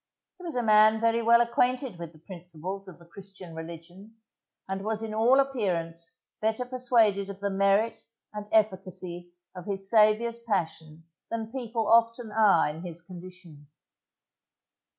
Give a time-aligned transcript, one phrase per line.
[0.39, 4.15] He was a man very well acquainted with the principles of the Christian religion,
[4.67, 7.99] and was in all appearance better persuaded of the merit
[8.33, 13.67] and efficacy of his Saviour's passion than people often are in his condition.